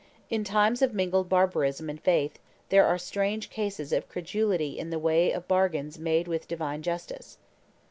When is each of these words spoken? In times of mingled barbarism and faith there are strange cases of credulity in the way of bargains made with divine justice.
In 0.31 0.43
times 0.43 0.81
of 0.81 0.95
mingled 0.95 1.29
barbarism 1.29 1.87
and 1.87 2.01
faith 2.01 2.39
there 2.69 2.87
are 2.87 2.97
strange 2.97 3.51
cases 3.51 3.93
of 3.93 4.09
credulity 4.09 4.79
in 4.79 4.89
the 4.89 4.97
way 4.97 5.31
of 5.31 5.47
bargains 5.47 5.99
made 5.99 6.27
with 6.27 6.47
divine 6.47 6.81
justice. 6.81 7.37